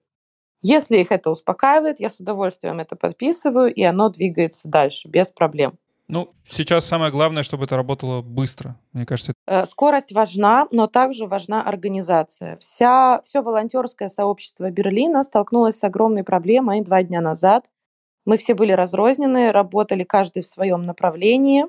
[0.62, 5.78] Если их это успокаивает, я с удовольствием это подписываю, и оно двигается дальше, без проблем.
[6.08, 8.76] Ну, сейчас самое главное, чтобы это работало быстро.
[8.94, 12.58] Мне кажется, э, Скорость важна, но также важна организация.
[12.58, 17.70] Вся, все волонтерское сообщество Берлина столкнулось с огромной проблемой два дня назад.
[18.24, 21.66] Мы все были разрознены, работали каждый в своем направлении,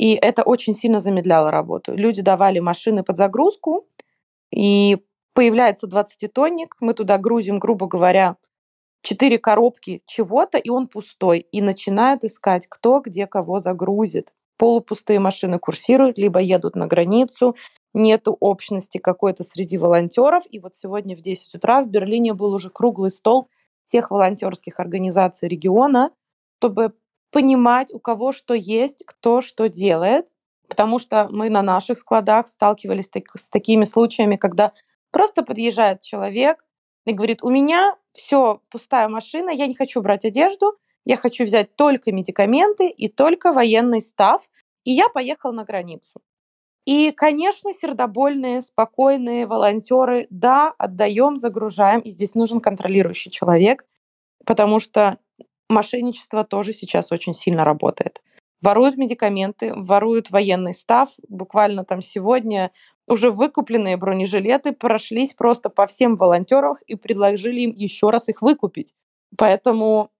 [0.00, 1.94] и это очень сильно замедляло работу.
[1.94, 3.86] Люди давали машины под загрузку,
[4.50, 4.96] и
[5.34, 8.36] появляется 20-тонник, мы туда грузим, грубо говоря,
[9.02, 11.40] четыре коробки чего-то, и он пустой.
[11.40, 14.32] И начинают искать, кто где кого загрузит.
[14.56, 17.54] Полупустые машины курсируют, либо едут на границу,
[17.92, 20.44] нету общности какой-то среди волонтеров.
[20.48, 23.50] И вот сегодня в 10 утра в Берлине был уже круглый стол
[23.84, 26.10] всех волонтерских организаций региона,
[26.58, 26.94] чтобы
[27.30, 30.28] понимать, у кого что есть, кто что делает.
[30.68, 34.72] Потому что мы на наших складах сталкивались с такими случаями, когда
[35.10, 36.64] просто подъезжает человек,
[37.06, 41.74] и говорит, у меня все, пустая машина, я не хочу брать одежду, я хочу взять
[41.76, 44.48] только медикаменты и только военный став,
[44.84, 46.20] и я поехал на границу.
[46.86, 53.84] И, конечно, сердобольные, спокойные волонтеры, да, отдаем, загружаем, и здесь нужен контролирующий человек,
[54.44, 55.18] потому что
[55.70, 58.22] мошенничество тоже сейчас очень сильно работает.
[58.60, 61.08] Воруют медикаменты, воруют военный став.
[61.28, 62.70] Буквально там сегодня
[63.06, 68.92] уже выкупленные бронежилеты прошлись просто по всем волонтерам и предложили им еще раз их выкупить.
[69.36, 70.10] Поэтому,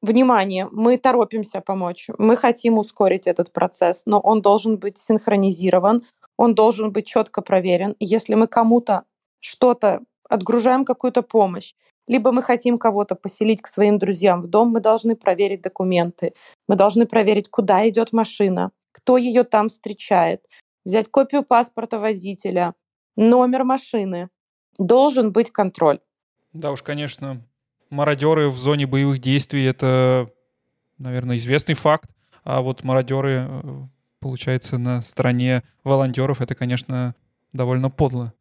[0.00, 6.02] внимание, мы торопимся помочь, мы хотим ускорить этот процесс, но он должен быть синхронизирован,
[6.36, 7.96] он должен быть четко проверен.
[7.98, 9.02] Если мы кому-то
[9.40, 11.74] что-то отгружаем какую-то помощь,
[12.08, 16.34] либо мы хотим кого-то поселить к своим друзьям в дом, мы должны проверить документы,
[16.66, 20.46] мы должны проверить, куда идет машина, кто ее там встречает,
[20.84, 22.74] взять копию паспорта водителя,
[23.16, 24.28] номер машины.
[24.78, 26.00] Должен быть контроль.
[26.52, 27.44] Да уж, конечно,
[27.90, 30.30] мародеры в зоне боевых действий— это,
[30.98, 32.10] наверное, известный факт.
[32.44, 33.86] А вот мародеры, э,
[34.20, 37.14] получается, на стороне волонтеров— это, конечно,
[37.52, 38.32] довольно подло.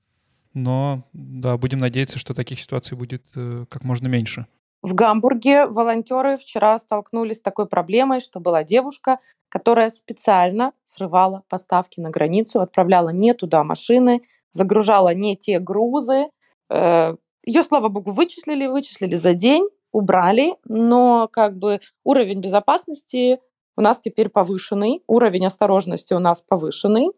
[0.54, 4.48] Но, да, будем надеяться, что таких ситуаций будет э, как можно меньше.
[4.82, 12.00] В Гамбурге волонтеры вчера столкнулись с такой проблемой, что была девушка, которая специально срывала поставки
[12.00, 16.28] на границу, отправляла не туда машины, загружала не те грузы.
[16.70, 23.40] Э, Ее, слава богу, вычислили, вычислили за день, убрали, но как бы уровень безопасности
[23.76, 27.10] у нас теперь повышенный, уровень осторожности у нас повышенный,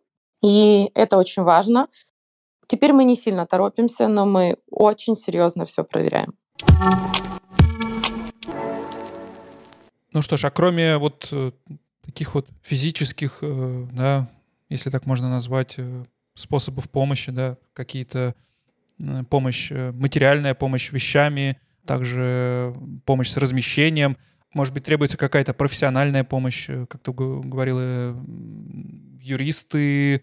[0.41, 1.87] и это очень важно.
[2.69, 6.35] Теперь мы не сильно торопимся, но мы очень серьезно все проверяем.
[10.13, 11.51] Ну что ж, а кроме вот э,
[12.05, 14.29] таких вот физических, э, да,
[14.69, 16.05] если так можно назвать, э,
[16.35, 18.35] способов помощи, да, какие-то
[19.29, 24.15] помощь, материальная помощь вещами, также помощь с размещением.
[24.53, 28.15] Может быть, требуется какая-то профессиональная помощь, как ты говорила,
[29.21, 30.21] юристы,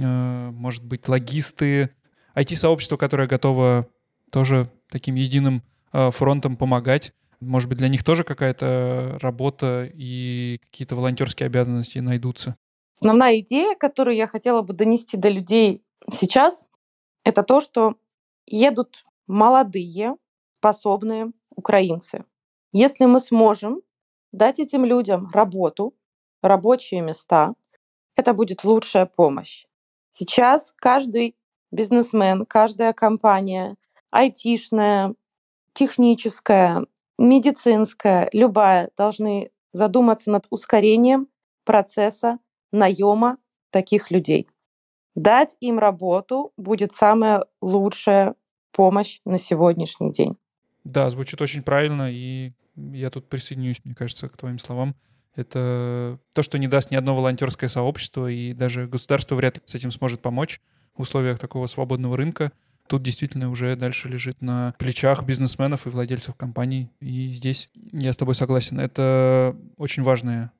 [0.00, 1.90] может быть, логисты,
[2.34, 3.88] IT-сообщество, которое готово
[4.30, 7.12] тоже таким единым фронтом помогать.
[7.40, 12.56] Может быть, для них тоже какая-то работа и какие-то волонтерские обязанности найдутся?
[13.00, 16.68] Основная идея, которую я хотела бы донести до людей сейчас,
[17.24, 17.94] это то, что
[18.46, 20.16] едут молодые,
[20.58, 22.24] способные украинцы.
[22.72, 23.82] Если мы сможем
[24.32, 25.94] дать этим людям работу,
[26.42, 27.54] рабочие места,
[28.16, 29.64] это будет лучшая помощь.
[30.10, 31.36] Сейчас каждый
[31.70, 33.76] бизнесмен, каждая компания,
[34.10, 35.14] айтишная,
[35.72, 36.86] техническая,
[37.18, 41.28] медицинская, любая, должны задуматься над ускорением
[41.64, 42.38] процесса
[42.72, 43.38] наема
[43.70, 44.48] таких людей.
[45.14, 48.34] Дать им работу будет самая лучшая
[48.72, 50.36] помощь на сегодняшний день.
[50.84, 54.94] Да, звучит очень правильно, и я тут присоединюсь, мне кажется, к твоим словам.
[55.38, 59.74] Это то, что не даст ни одно волонтерское сообщество, и даже государство вряд ли с
[59.76, 60.60] этим сможет помочь
[60.96, 62.50] в условиях такого свободного рынка.
[62.88, 66.90] Тут действительно уже дальше лежит на плечах бизнесменов и владельцев компаний.
[66.98, 68.80] И здесь я с тобой согласен.
[68.80, 70.50] Это очень важная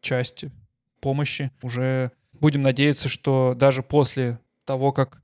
[0.00, 0.46] часть
[1.00, 1.52] помощи.
[1.62, 5.22] Уже будем надеяться, что даже после того, как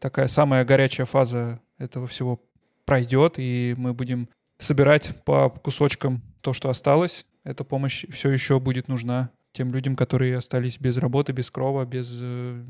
[0.00, 2.40] такая самая горячая фаза этого всего
[2.84, 4.28] пройдет, и мы будем
[4.58, 10.36] собирать по кусочкам то, что осталось, эта помощь все еще будет нужна тем людям, которые
[10.36, 12.62] остались без работы, без крова, без э,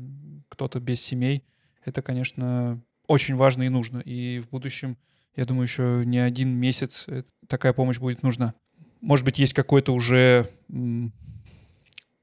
[0.47, 1.43] кто-то без семей.
[1.83, 3.97] Это, конечно, очень важно и нужно.
[3.97, 4.97] И в будущем,
[5.35, 7.07] я думаю, еще не один месяц
[7.47, 8.53] такая помощь будет нужна.
[9.01, 10.49] Может быть, есть какое-то уже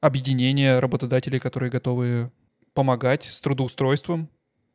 [0.01, 2.33] объединение работодателей, которые готовы
[2.73, 4.31] помогать с трудоустройством.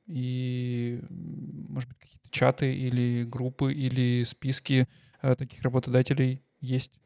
[0.06, 4.88] И, может быть, какие-то чаты или группы или списки
[5.24, 7.01] э, таких работодателей есть.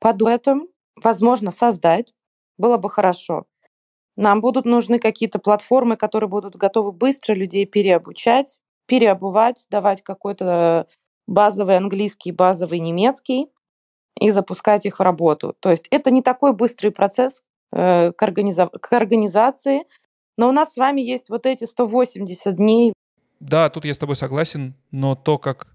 [0.00, 0.68] Под этом,
[1.02, 2.12] возможно, создать
[2.58, 3.44] было бы хорошо.
[4.16, 10.88] Нам будут нужны какие-то платформы, которые будут готовы быстро людей переобучать, переобувать, давать какой-то
[11.26, 13.46] базовый английский, базовый немецкий
[14.18, 15.54] и запускать их в работу.
[15.60, 19.84] То есть это не такой быстрый процесс э, к, организа- к организации,
[20.36, 22.92] но у нас с вами есть вот эти 180 дней.
[23.38, 25.68] Да, тут я с тобой согласен, но то, как,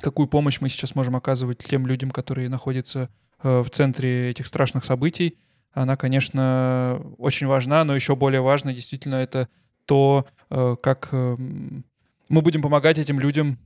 [0.00, 3.10] какую помощь мы сейчас можем оказывать тем людям, которые находятся
[3.42, 5.38] э, в центре этих страшных событий,
[5.72, 9.48] она, конечно, очень важна, но еще более важно действительно это
[9.86, 11.84] то, э, как эм,
[12.28, 13.58] мы будем помогать этим людям,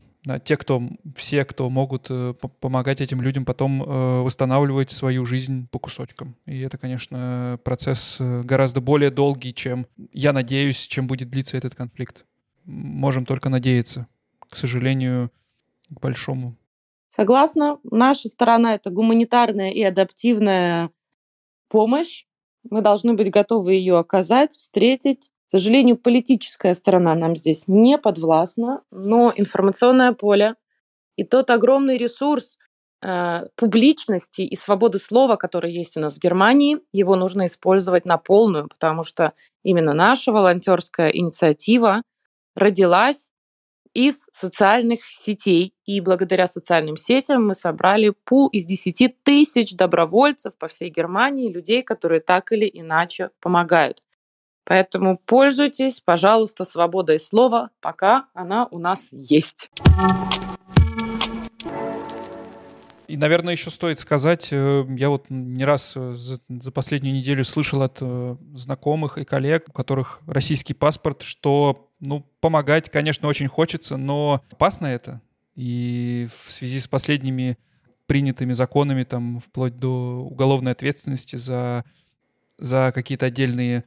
[0.45, 0.83] те, кто,
[1.15, 3.79] все, кто могут э, помогать этим людям потом
[4.25, 6.35] восстанавливать свою жизнь по кусочкам.
[6.47, 12.25] И это, конечно, процесс гораздо более долгий, чем, я надеюсь, чем будет длиться этот конфликт.
[12.65, 14.09] Можем только надеяться,
[14.51, 15.31] к сожалению,
[15.90, 16.57] к большому.
[17.09, 17.79] Согласна.
[17.83, 20.90] Наша сторона— это гуманитарная и адаптивная
[21.68, 22.27] помощь.
[22.68, 25.31] Мы должны быть готовы ее оказать, встретить.
[25.49, 30.57] К сожалению, политическая сторона нам здесь не подвластна, но информационное поле
[31.16, 32.59] и тот огромный ресурс
[33.03, 38.18] э, публичности и свободы слова, который есть у нас в Германии, его нужно использовать на
[38.18, 42.03] полную, потому что именно наша волонтерская инициатива
[42.55, 43.31] родилась
[43.97, 45.73] из социальных сетей.
[45.87, 51.83] И благодаря социальным сетям мы собрали пул из 10 тысяч добровольцев по всей Германии, людей,
[51.83, 54.03] которые так или иначе помогают.
[54.65, 59.71] Поэтому пользуйтесь, пожалуйста, свободой слова, пока она у нас есть.
[63.09, 67.83] И, наверное, еще стоит сказать, э, я вот не раз э, за, последнюю неделю слышал
[67.83, 73.97] от э, знакомых и коллег, у которых российский паспорт, что, ну, помогать, конечно, очень хочется,
[73.97, 75.21] но опасно это.
[75.55, 77.59] И в связи с последними
[78.07, 81.85] принятыми законами, там, вплоть до уголовной ответственности за,
[82.59, 83.85] за какие-то отдельные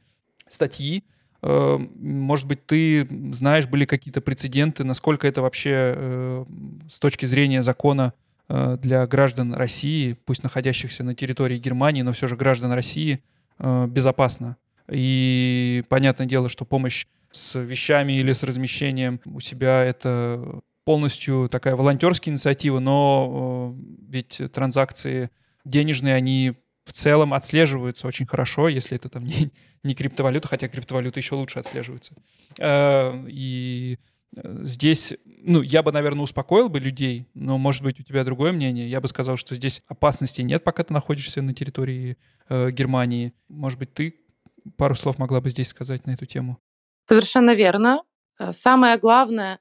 [0.48, 1.04] статьи,
[1.42, 6.44] может быть, ты знаешь, были какие-то прецеденты, насколько это вообще
[6.86, 8.12] с точки зрения закона
[8.52, 13.22] Э, для граждан России, пусть находящихся на территории Германии, но все же граждан России,
[13.60, 14.56] э, безопасно.
[14.90, 21.76] И понятное дело, что помощь с вещами или с размещением у себя это полностью такая
[21.76, 25.30] волонтерская инициатива, но э, ведь транзакции
[25.64, 26.54] денежные, они
[26.84, 29.52] в целом отслеживаются очень хорошо, если это там не,
[29.84, 32.14] не криптовалюта, хотя криптовалюта еще лучше отслеживается.
[33.28, 33.98] И
[34.62, 38.88] здесь, ну, я бы, наверное, успокоил бы людей, но, может быть, у тебя другое мнение.
[38.88, 42.16] Я бы сказал, что здесь опасности нет, пока ты находишься на территории
[42.48, 43.32] э, Германии.
[43.48, 44.14] Может быть, ты
[44.76, 46.58] пару слов могла бы здесь сказать на эту тему?
[47.06, 48.02] Совершенно верно.
[48.38, 49.58] Э, самое главное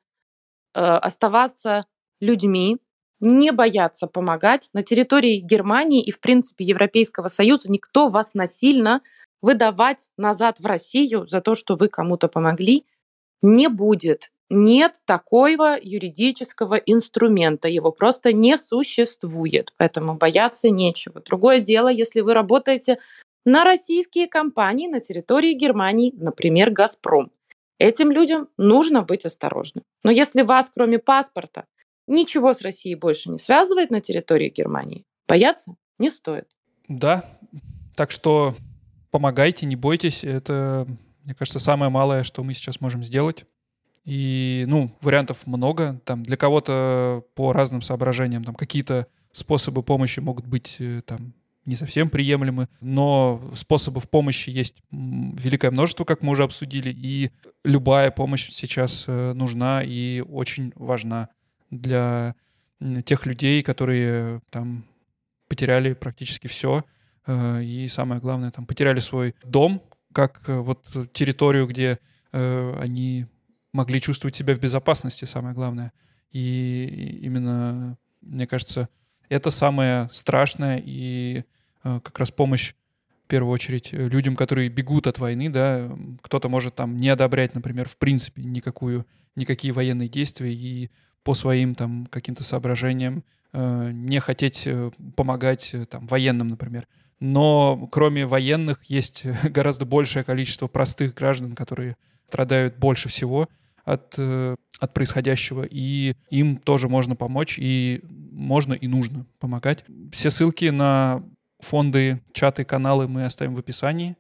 [0.74, 1.86] э, оставаться
[2.20, 2.78] людьми,
[3.20, 4.70] не бояться помогать.
[4.74, 9.02] На территории Германии и, в принципе, Европейского Союза никто вас насильно
[9.42, 12.86] выдавать назад в Россию за то, что вы кому-то помогли,
[13.42, 14.32] не будет.
[14.50, 21.22] Нет такого юридического инструмента, его просто не существует, поэтому бояться нечего.
[21.22, 22.98] Другое дело, если вы работаете
[23.50, 27.32] на российские компании на территории Германии, например, «Газпром».
[27.80, 29.84] Этим людям нужно быть осторожным.
[30.04, 31.66] Но если вас, кроме паспорта,
[32.06, 36.48] ничего с Россией больше не связывает на территории Германии, бояться не стоит.
[36.88, 37.26] Да,
[37.96, 38.56] так что
[39.10, 40.24] помогайте, не бойтесь.
[40.24, 40.86] Это,
[41.24, 43.46] мне кажется, самое малое, что мы сейчас можем сделать.
[44.06, 46.00] И, ну, вариантов много.
[46.06, 51.34] Там для кого-то по разным соображениям там какие-то способы помощи могут быть э, там
[51.70, 57.32] не совсем приемлемы, но способов помощи есть великое множество, как мы уже обсудили, и
[57.64, 61.30] любая помощь сейчас э, нужна и очень важна
[61.70, 62.36] для
[63.06, 64.84] тех людей, которые там
[65.48, 66.84] потеряли практически все,
[67.28, 72.00] э, и самое главное, там потеряли свой дом, как э, вот территорию, где
[72.32, 73.26] они
[73.74, 75.92] могли чувствовать себя в безопасности, самое главное.
[76.30, 78.88] И именно, мне кажется,
[79.30, 82.74] это самое страшное и Э, как раз помощь
[83.26, 87.54] в первую очередь э, людям, которые бегут от войны, да, кто-то может там не одобрять,
[87.54, 89.06] например, в принципе никакую,
[89.36, 90.90] никакие военные действия и
[91.24, 93.24] по своим там каким-то соображениям
[93.54, 96.88] э, не хотеть э, помогать э, там военным, например.
[97.20, 103.48] Но кроме военных есть гораздо большее количество простых граждан, которые страдают больше всего
[103.86, 108.02] от, э, от происходящего, и им тоже можно помочь, и
[108.32, 109.86] можно и нужно помогать.
[110.12, 111.24] Все ссылки на
[111.60, 114.16] Фонды, чаты, каналы мы оставим в описании.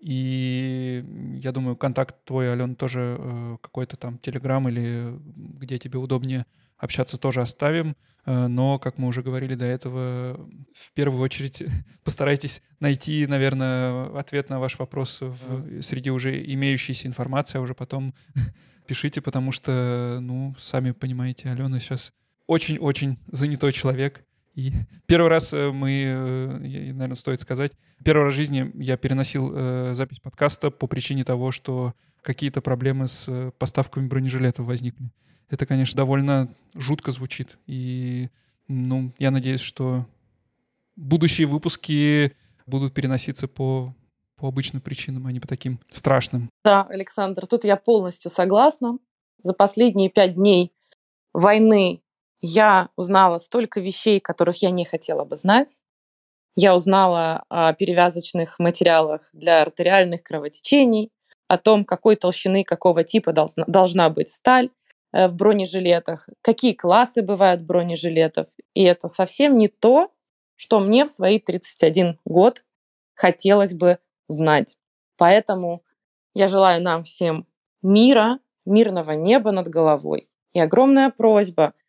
[0.00, 1.04] И
[1.42, 6.44] я думаю, контакт твой, Ален, тоже э, какой-то там Телеграм или где тебе удобнее
[6.76, 7.96] общаться, тоже оставим.
[8.26, 11.62] Э, но, как мы уже говорили до этого, в первую очередь
[12.04, 18.14] постарайтесь найти, наверное, ответ на ваш вопрос в, среди уже имеющейся информации, а уже потом
[18.86, 22.12] пишите, потому что, ну, сами понимаете, Алена сейчас
[22.46, 24.24] очень-очень занятой человек.
[24.56, 24.72] И
[25.04, 29.92] первый раз э, мы, э, наверное, стоит сказать, первый раз в жизни я переносил э,
[29.94, 31.92] запись подкаста по причине того, что
[32.22, 35.10] какие-то проблемы с поставками бронежилетов возникли.
[35.50, 37.58] Это, конечно, довольно жутко звучит.
[37.66, 38.30] И,
[38.66, 40.06] ну, я надеюсь, что
[40.96, 42.32] будущие выпуски
[42.66, 43.94] будут переноситься по,
[44.36, 46.48] по обычным причинам, а не по таким страшным.
[46.64, 48.98] Да, Александр, тут я полностью согласна.
[49.42, 50.72] За последние пять дней
[51.34, 52.00] войны
[52.40, 55.82] я узнала столько вещей, которых я не хотела бы знать.
[56.54, 61.10] Я узнала о перевязочных материалах для артериальных кровотечений,
[61.48, 64.70] о том, какой толщины, какого типа должна, быть сталь
[65.12, 68.48] э, в бронежилетах, какие классы бывают бронежилетов.
[68.74, 70.10] И это совсем не то,
[70.56, 72.64] что мне в свои 31 год
[73.14, 74.76] хотелось бы знать.
[75.18, 75.82] Поэтому
[76.34, 77.46] я желаю нам всем
[77.82, 80.28] мира, мирного неба над головой.
[80.52, 81.74] И огромная просьба–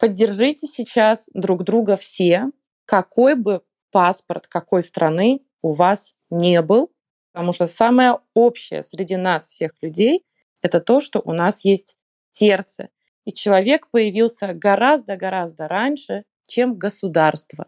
[0.00, 2.50] Поддержите сейчас друг друга все,
[2.86, 6.90] какой бы паспорт какой страны у вас не был,
[7.32, 10.24] потому что самое общее среди нас всех людей—
[10.62, 11.96] это то, что у нас есть
[12.30, 12.88] сердце.
[13.26, 17.66] И человек появился гораздо-гораздо раньше, чем государство.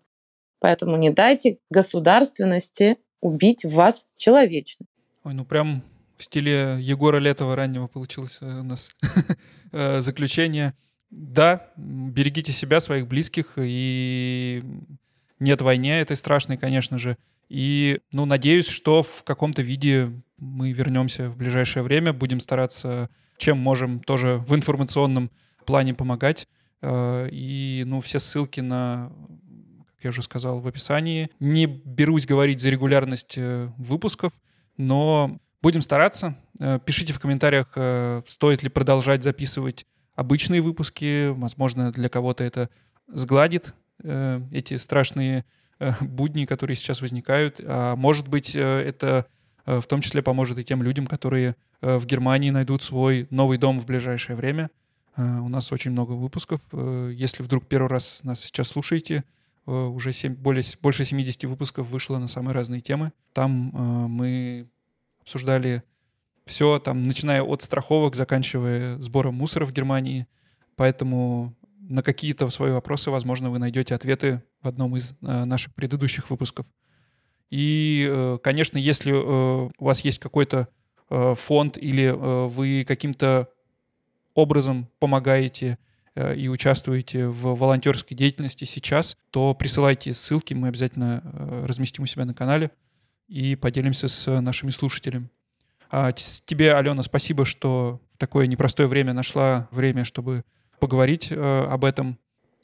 [0.58, 4.90] Поэтому не дайте государственности убить в вас человечность.
[5.24, 5.82] Ой, ну прям
[6.16, 8.90] в стиле Егора Летова раннего получилось э, у нас
[9.72, 10.74] э, заключение.
[11.12, 14.64] Да, берегите себя, своих близких, и
[15.38, 17.18] нет войне этой страшной, конечно же.
[17.50, 23.58] И, ну, надеюсь, что в каком-то виде мы вернемся в ближайшее время, будем стараться, чем
[23.58, 25.30] можем, тоже в информационном
[25.66, 26.48] плане помогать.
[26.80, 29.12] Э, и, ну, все ссылки на,
[29.96, 31.28] как я уже сказал, в описании.
[31.40, 34.32] Не берусь говорить за регулярность э, выпусков,
[34.78, 36.38] но будем стараться.
[36.58, 37.76] Э, пишите в комментариях,
[38.26, 39.84] стоит ли продолжать записывать
[40.14, 41.28] обычные выпуски.
[41.28, 42.68] Возможно, для кого-то это
[43.08, 45.44] сгладит э, эти страшные
[45.78, 47.60] э, будни, которые сейчас возникают.
[47.62, 49.26] А может быть, э, это
[49.66, 53.58] э, в том числе поможет и тем людям, которые э, в Германии найдут свой новый
[53.58, 54.70] дом в ближайшее время.
[55.16, 56.60] Э, у нас очень много выпусков.
[56.72, 59.24] Э, если вдруг первый раз нас сейчас слушаете,
[59.66, 63.12] э, уже 7, более, больше 70 выпусков вышло на самые разные темы.
[63.32, 64.68] Там э, мы
[65.20, 65.82] обсуждали
[66.44, 70.26] все там, начиная от страховок, заканчивая сбором мусора в Германии.
[70.76, 71.54] Поэтому
[71.88, 76.66] на какие-то свои вопросы, возможно, вы найдете ответы в одном из э, наших предыдущих выпусков.
[77.50, 80.68] И, э, конечно, если э, у вас есть какой-то
[81.08, 83.50] фонд или вы каким-то
[84.32, 85.76] образом помогаете
[86.16, 91.22] и участвуете в волонтерской деятельности сейчас, то присылайте ссылки, мы обязательно
[91.66, 92.70] разместим у себя на канале
[93.28, 95.28] и поделимся с нашими слушателями.
[95.92, 100.42] А тебе, Алена, спасибо, что в такое непростое время нашла время, чтобы
[100.80, 102.18] поговорить э, об этом.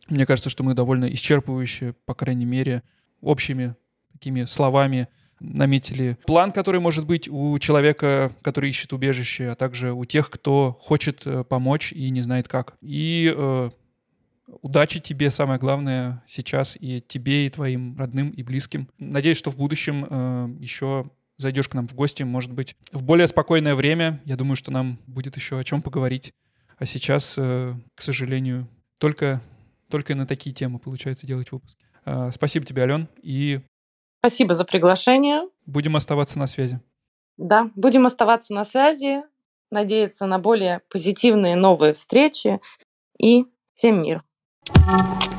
[0.08, 2.82] Мне кажется, что мы довольно исчерпывающе, по крайней мере,
[3.20, 3.76] общими
[4.12, 5.08] такими словами
[5.40, 10.78] наметили план, который может быть у человека, который ищет убежище, а также у тех, кто
[10.80, 12.78] хочет э, помочь и не знает как.
[12.80, 13.70] И э,
[14.62, 18.88] удачи тебе, самое главное, сейчас и тебе, и твоим родным, и близким.
[18.96, 23.26] Надеюсь, что в будущем э, еще зайдешь к нам в гости, может быть, в более
[23.26, 24.20] спокойное время.
[24.24, 26.34] Я думаю, что нам будет еще о чем поговорить.
[26.76, 28.68] А сейчас, э, к сожалению,
[28.98, 29.40] только,
[29.88, 31.84] только на такие темы получается делать выпуски.
[32.04, 33.60] А, спасибо тебе, Ален, и...
[34.20, 35.42] Спасибо за приглашение.
[35.66, 36.80] Будем оставаться на связи.
[37.36, 39.22] Да, будем оставаться на связи,
[39.70, 42.60] надеяться на более позитивные новые встречи
[43.18, 44.22] и всем мир.
[44.70, 45.37] thank you